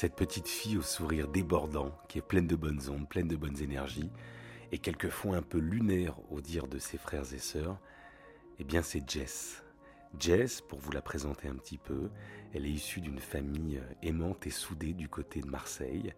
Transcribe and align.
Cette 0.00 0.16
petite 0.16 0.48
fille 0.48 0.78
au 0.78 0.82
sourire 0.82 1.28
débordant, 1.28 1.92
qui 2.08 2.16
est 2.16 2.22
pleine 2.22 2.46
de 2.46 2.56
bonnes 2.56 2.88
ondes, 2.88 3.06
pleine 3.06 3.28
de 3.28 3.36
bonnes 3.36 3.60
énergies, 3.60 4.10
et 4.72 4.78
quelquefois 4.78 5.36
un 5.36 5.42
peu 5.42 5.58
lunaire 5.58 6.14
au 6.32 6.40
dire 6.40 6.68
de 6.68 6.78
ses 6.78 6.96
frères 6.96 7.34
et 7.34 7.38
sœurs, 7.38 7.78
eh 8.58 8.64
bien 8.64 8.80
c'est 8.80 9.06
Jess. 9.06 9.62
Jess, 10.18 10.62
pour 10.62 10.78
vous 10.78 10.90
la 10.90 11.02
présenter 11.02 11.48
un 11.48 11.54
petit 11.54 11.76
peu, 11.76 12.08
elle 12.54 12.64
est 12.64 12.70
issue 12.70 13.02
d'une 13.02 13.18
famille 13.18 13.76
euh, 13.76 13.94
aimante 14.02 14.46
et 14.46 14.50
soudée 14.50 14.94
du 14.94 15.10
côté 15.10 15.42
de 15.42 15.50
Marseille, 15.50 16.14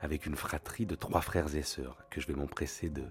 avec 0.00 0.24
une 0.24 0.36
fratrie 0.36 0.86
de 0.86 0.94
trois 0.94 1.22
frères 1.22 1.56
et 1.56 1.62
sœurs 1.62 2.06
que 2.08 2.20
je 2.20 2.28
vais 2.28 2.36
m'empresser 2.36 2.88
de 2.88 3.02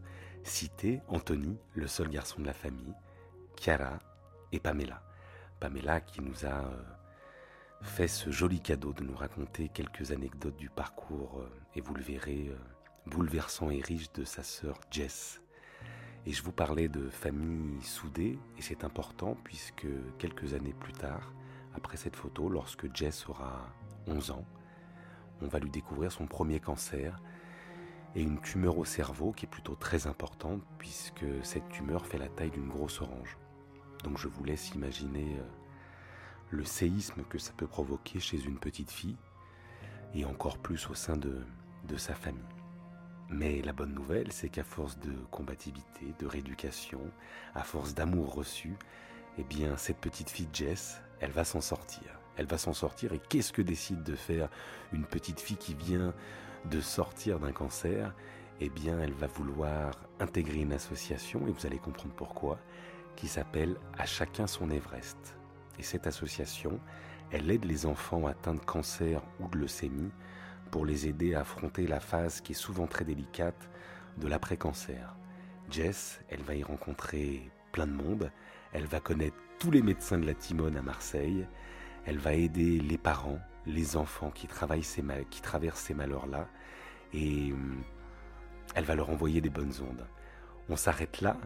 citer. 0.44 1.02
Anthony, 1.10 1.58
le 1.76 1.88
seul 1.88 2.08
garçon 2.08 2.40
de 2.40 2.46
la 2.46 2.54
famille, 2.54 2.94
Chiara 3.60 4.00
et 4.54 4.62
Pamela. 4.62 5.04
Pamela 5.60 6.00
qui 6.00 6.22
nous 6.22 6.46
a 6.46 6.64
euh, 6.64 6.82
fait 7.82 8.08
ce 8.08 8.30
joli 8.30 8.60
cadeau 8.60 8.94
de 8.94 9.04
nous 9.04 9.16
raconter 9.16 9.70
quelques 9.70 10.12
anecdotes 10.12 10.58
du 10.58 10.70
parcours, 10.70 11.40
euh, 11.42 11.50
et 11.76 11.82
vous 11.82 11.94
le 11.94 12.02
verrez, 12.02 12.52
bouleversant 13.08 13.70
et 13.70 13.82
riche 13.82 14.12
de 14.14 14.24
sa 14.24 14.44
sœur 14.44 14.80
Jess. 14.92 15.42
Et 16.26 16.34
je 16.34 16.44
vous 16.44 16.52
parlais 16.52 16.88
de 16.88 17.10
famille 17.10 17.82
soudée, 17.82 18.38
et 18.58 18.62
c'est 18.62 18.84
important 18.84 19.36
puisque 19.44 19.88
quelques 20.20 20.54
années 20.54 20.76
plus 20.80 20.94
tard, 20.94 21.34
après 21.74 21.98
cette 21.98 22.16
photo, 22.16 22.50
lorsque 22.50 22.94
Jess 22.96 23.28
aura 23.28 23.74
11 24.08 24.32
ans, 24.32 24.46
on 25.42 25.48
va 25.48 25.60
lui 25.60 25.72
découvrir 25.72 26.12
son 26.12 26.28
premier 26.28 26.60
cancer 26.60 27.20
et 28.16 28.22
une 28.22 28.40
tumeur 28.42 28.78
au 28.78 28.86
cerveau 28.86 29.32
qui 29.32 29.46
est 29.46 29.50
plutôt 29.50 29.76
très 29.76 30.06
importante 30.06 30.62
puisque 30.78 31.26
cette 31.44 31.68
tumeur 31.70 32.06
fait 32.06 32.18
la 32.18 32.28
taille 32.28 32.52
d'une 32.52 32.68
grosse 32.68 33.02
orange. 33.02 33.38
Donc 34.04 34.18
je 34.18 34.28
vous 34.28 34.44
laisse 34.44 34.70
imaginer 34.72 35.38
euh, 35.40 35.44
le 36.52 36.66
séisme 36.66 37.24
que 37.30 37.38
ça 37.38 37.54
peut 37.56 37.68
provoquer 37.68 38.20
chez 38.20 38.44
une 38.44 38.60
petite 38.60 38.92
fille 38.92 39.18
et 40.14 40.26
encore 40.26 40.58
plus 40.58 40.90
au 40.90 40.94
sein 40.94 41.16
de, 41.18 41.44
sa 41.98 42.14
famille. 42.14 42.42
Mais 43.30 43.62
la 43.62 43.74
bonne 43.74 43.94
nouvelle, 43.94 44.32
c'est 44.32 44.50
qu'à 44.50 44.64
force 44.64 44.98
de 45.00 45.12
combativité, 45.30 46.14
de 46.20 46.26
rééducation, 46.26 47.02
à 47.54 47.64
force 47.64 47.94
d'amour 47.94 48.34
reçu, 48.34 48.78
eh 49.38 49.44
bien, 49.44 49.76
cette 49.76 49.98
petite 49.98 50.30
fille 50.30 50.48
Jess, 50.54 51.02
elle 51.20 51.32
va 51.32 51.44
s'en 51.44 51.60
sortir. 51.60 52.04
Elle 52.38 52.46
va 52.46 52.58
s'en 52.58 52.74
sortir 52.74 53.12
et 53.12 53.20
qu'est-ce 53.20 53.52
que 53.52 53.62
décide 53.62 54.04
de 54.04 54.16
faire 54.16 54.50
une 54.94 55.06
petite 55.06 55.42
fille 55.42 55.58
qui 55.58 55.74
vient 55.74 56.14
de 56.70 56.80
sortir 56.80 57.40
d'un 57.40 57.52
cancer? 57.52 58.14
Eh 58.62 58.70
bien, 58.70 59.00
elle 59.00 59.14
va 59.14 59.28
vouloir 59.28 59.92
intégrer 60.20 60.60
une 60.60 60.74
association, 60.74 61.48
et 61.48 61.52
vous 61.52 61.66
allez 61.66 61.80
comprendre 61.80 62.14
pourquoi, 62.16 62.60
qui 63.16 63.28
s'appelle 63.28 63.76
À 63.98 64.06
chacun 64.06 64.48
son 64.48 64.70
Everest. 64.70 65.41
Et 65.80 65.84
cette 65.84 66.08
association, 66.08 66.80
elle 67.32 67.50
aide 67.50 67.66
les 67.66 67.86
enfants 67.86 68.28
atteints 68.28 68.54
de 68.54 68.60
cancer 68.60 69.22
ou 69.40 69.48
de 69.48 69.58
leucémie 69.58 70.12
pour 70.70 70.86
les 70.86 71.08
aider 71.08 71.36
à 71.36 71.42
affronter 71.42 71.88
la 71.88 72.00
phase 72.00 72.42
qui 72.42 72.54
est 72.54 72.56
souvent 72.56 72.88
très 72.88 73.06
délicate 73.06 73.70
de 74.18 74.28
l'après-cancer. 74.28 75.16
Jess, 75.70 76.20
elle 76.30 76.44
va 76.44 76.56
y 76.56 76.64
rencontrer 76.64 77.50
plein 77.72 77.88
de 77.88 77.94
monde, 77.94 78.32
elle 78.74 78.86
va 78.86 79.00
connaître 79.00 79.38
tous 79.60 79.72
les 79.72 79.82
médecins 79.82 80.18
de 80.18 80.26
la 80.26 80.34
Timone 80.34 80.76
à 80.76 80.82
Marseille, 80.82 81.46
elle 82.06 82.18
va 82.18 82.34
aider 82.34 82.80
les 82.80 82.98
parents, 82.98 83.40
les 83.66 83.96
enfants 83.96 84.32
qui, 84.32 84.48
travaillent 84.48 84.84
ces 84.84 85.04
qui 85.30 85.42
traversent 85.42 85.82
ces 85.82 85.94
malheurs-là, 85.94 86.48
et 87.14 87.54
hum, 87.54 87.84
elle 88.76 88.86
va 88.86 88.96
leur 88.96 89.10
envoyer 89.10 89.42
des 89.42 89.50
bonnes 89.50 89.74
ondes. 89.82 90.08
On 90.70 90.76
s'arrête 90.76 91.22
là 91.22 91.38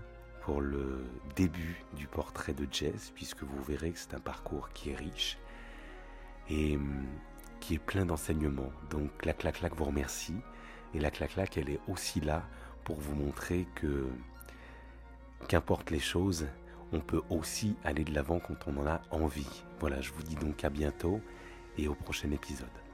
pour 0.46 0.62
le 0.62 1.04
début 1.36 1.84
du 1.98 2.06
portrait 2.06 2.54
de 2.54 2.68
Jess, 2.72 3.12
puisque 3.16 3.42
vous 3.42 3.64
verrez 3.64 3.92
que 3.92 3.98
c'est 3.98 4.14
un 4.14 4.20
parcours 4.20 4.70
qui 4.70 4.92
est 4.92 4.96
riche. 4.96 5.40
Et 6.50 6.76
hum, 6.76 7.04
qui 7.60 7.74
est 7.74 7.80
plein 7.80 8.06
d'enseignements. 8.06 8.72
Donc 8.92 9.26
la 9.26 9.34
clac-clac 9.34 9.76
vous 9.76 9.86
remercie. 9.86 10.36
Et 10.94 11.00
la 11.00 11.10
clac-clac, 11.10 11.58
elle 11.58 11.72
est 11.72 11.80
aussi 11.88 12.22
là 12.22 12.44
pour 12.84 13.00
vous 13.00 13.16
montrer 13.16 13.66
que 13.74 14.06
qu'importe 15.48 15.90
les 15.90 16.00
choses, 16.00 16.46
on 16.92 17.00
peut 17.00 17.24
aussi 17.32 17.76
aller 17.84 18.04
de 18.04 18.14
l'avant 18.14 18.40
quand 18.40 18.68
on 18.68 18.78
en 18.78 18.86
a 18.86 19.02
envie. 19.10 19.64
Voilà, 19.80 20.00
je 20.02 20.12
vous 20.12 20.22
dis 20.22 20.36
donc 20.36 20.64
à 20.64 20.70
bientôt 20.70 21.22
et 21.80 21.88
au 21.88 21.96
prochain 21.96 22.30
épisode. 22.30 22.85